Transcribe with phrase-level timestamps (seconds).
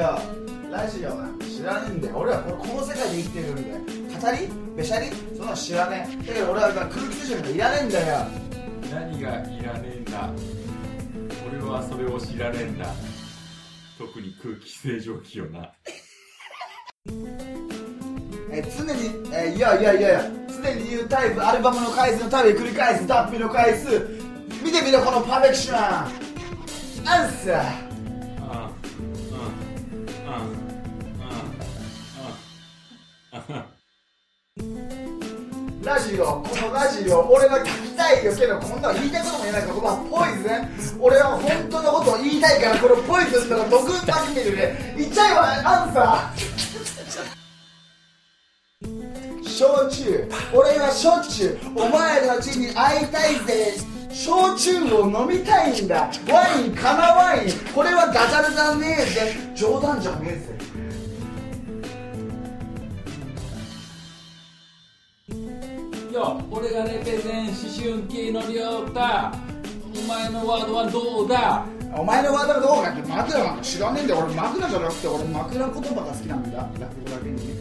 [0.00, 3.76] オラジオなんて知らねえんだよ俺はこの世界で生きてるんだよ
[4.20, 4.48] 語り？
[4.76, 5.06] べしゃり？
[5.36, 6.16] そんなの知らねえ。
[6.26, 8.26] だけど俺は空気通信なんかいらねえんだよ。
[8.90, 10.30] 何がいらねえんだ？
[11.48, 12.86] 俺はそれを知らねえんだ。
[13.98, 15.72] 特に空気清浄機よな。
[18.50, 20.22] えー常に、えーいやいやいやいや。
[20.48, 24.00] 常に言うタイプアルバムの回数のたび繰り返す脱皮の回数。
[24.64, 27.97] 見てみろこのパーフェクションアンサー
[35.88, 41.00] ラジオこのラジオ俺は聞きたいよけどこんなの言いたいことも言えないからここはポイズン。
[41.00, 53.72] 俺は本当のことを言いたいからこのポイズンとか毒まみれで言っちゃえばアンサー焼酎俺はしょっちゅうお前たちに会いたいぜ。
[54.12, 56.10] 焼酎を飲みたいんだ。
[56.28, 58.96] ワインかなワインこれはダジャレじゃね。
[59.00, 60.58] えぜ冗談じゃねえぜ。
[66.18, 71.64] よ俺がレペゼン思春期の亮太お前のワードはどうだ？
[71.96, 74.20] お前のワードはどうかって枕なんか知らねえんだよ。
[74.24, 76.58] 俺枕じゃなくて俺枕言葉が好きなんだ。
[76.58, 77.54] 落語だけにね。